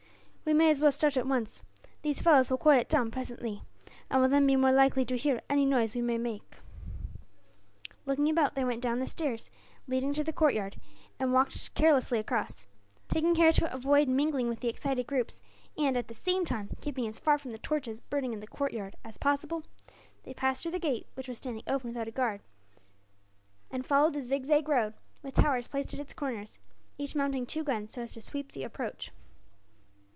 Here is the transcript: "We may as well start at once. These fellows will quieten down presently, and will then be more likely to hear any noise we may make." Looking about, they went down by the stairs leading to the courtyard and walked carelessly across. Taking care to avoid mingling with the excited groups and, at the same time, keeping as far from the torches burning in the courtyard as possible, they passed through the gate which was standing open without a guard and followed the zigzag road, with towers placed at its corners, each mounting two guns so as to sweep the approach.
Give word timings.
"We 0.43 0.55
may 0.55 0.69
as 0.69 0.81
well 0.81 0.91
start 0.91 1.15
at 1.15 1.27
once. 1.27 1.63
These 2.01 2.21
fellows 2.21 2.49
will 2.49 2.57
quieten 2.57 2.85
down 2.89 3.09
presently, 3.09 3.61
and 4.09 4.21
will 4.21 4.27
then 4.27 4.45
be 4.45 4.57
more 4.57 4.73
likely 4.73 5.05
to 5.05 5.15
hear 5.15 5.41
any 5.49 5.65
noise 5.65 5.95
we 5.95 6.01
may 6.01 6.17
make." 6.17 6.57
Looking 8.05 8.27
about, 8.29 8.55
they 8.55 8.65
went 8.65 8.81
down 8.81 8.97
by 8.99 9.05
the 9.05 9.09
stairs 9.09 9.49
leading 9.87 10.11
to 10.13 10.25
the 10.25 10.33
courtyard 10.33 10.75
and 11.19 11.31
walked 11.31 11.73
carelessly 11.73 12.19
across. 12.19 12.65
Taking 13.07 13.33
care 13.33 13.53
to 13.53 13.73
avoid 13.73 14.09
mingling 14.09 14.49
with 14.49 14.59
the 14.59 14.67
excited 14.67 15.07
groups 15.07 15.41
and, 15.77 15.95
at 15.95 16.09
the 16.09 16.15
same 16.15 16.43
time, 16.43 16.71
keeping 16.81 17.07
as 17.07 17.19
far 17.19 17.37
from 17.37 17.51
the 17.51 17.57
torches 17.59 18.01
burning 18.01 18.33
in 18.33 18.41
the 18.41 18.47
courtyard 18.47 18.97
as 19.05 19.17
possible, 19.17 19.63
they 20.23 20.33
passed 20.33 20.63
through 20.63 20.71
the 20.71 20.79
gate 20.79 21.07
which 21.13 21.29
was 21.29 21.37
standing 21.37 21.63
open 21.67 21.91
without 21.91 22.09
a 22.09 22.11
guard 22.11 22.41
and 23.69 23.85
followed 23.85 24.11
the 24.13 24.23
zigzag 24.23 24.67
road, 24.67 24.95
with 25.23 25.35
towers 25.35 25.69
placed 25.69 25.93
at 25.93 25.99
its 26.01 26.13
corners, 26.13 26.59
each 26.97 27.15
mounting 27.15 27.45
two 27.45 27.63
guns 27.63 27.93
so 27.93 28.01
as 28.01 28.11
to 28.13 28.21
sweep 28.21 28.51
the 28.51 28.63
approach. 28.65 29.11